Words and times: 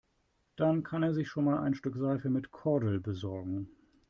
Dann 0.55 0.81
kann 0.81 1.03
er 1.03 1.13
sich 1.13 1.29
schon 1.29 1.47
einmal 1.47 1.63
ein 1.63 1.75
Stück 1.75 1.95
Seife 1.95 2.31
mit 2.31 2.49
Kordel 2.49 2.99
besorgen. 2.99 3.69